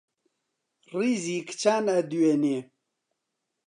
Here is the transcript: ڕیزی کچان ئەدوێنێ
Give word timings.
ڕیزی 0.93 1.37
کچان 1.47 1.85
ئەدوێنێ 1.95 2.59